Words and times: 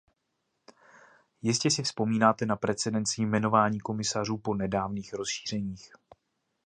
Jistě 1.41 1.71
si 1.71 1.83
vzpomínáte 1.83 2.45
na 2.45 2.55
precedens 2.55 3.17
jmenování 3.17 3.79
komisařů 3.79 4.37
po 4.37 4.55
nedávných 4.55 5.13
rozšířeních. 5.13 5.93